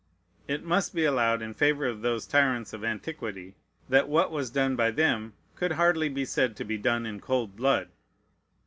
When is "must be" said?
0.63-1.05